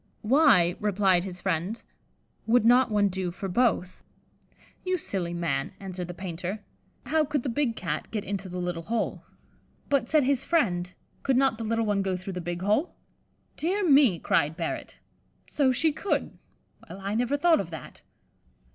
[0.23, 1.79] "Why," replied his friend,
[2.47, 4.01] "would not one do for both?"
[4.83, 6.63] "You silly man," answered the painter,
[7.05, 9.21] "how could the big Cat get into the little hole?"
[9.89, 10.91] "But," said his friend,
[11.21, 12.95] "could not the little one go through the big hole?"
[13.57, 14.97] "Dear me," cried Barrett,
[15.45, 16.35] "so she could;
[16.89, 18.01] well, I never thought of that."